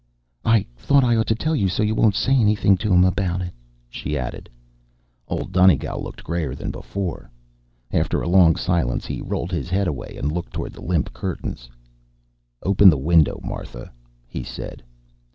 [0.43, 3.39] "I thought I ought to tell you, so you won't say anything to him about
[3.41, 3.53] it,"
[3.87, 4.49] she added.
[5.27, 7.29] Old Donegal looked grayer than before.
[7.91, 11.69] After a long silence, he rolled his head away and looked toward the limp curtains.
[12.63, 13.91] "Open the window, Martha,"
[14.27, 14.81] he said.